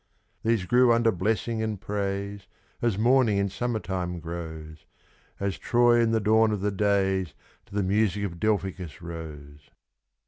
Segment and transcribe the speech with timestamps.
[0.41, 2.47] These grew under blessing and praise,
[2.81, 4.87] as morning in summertime grows
[5.39, 7.35] As Troy in the dawn of the days
[7.67, 9.69] to the music of Delphicus rose.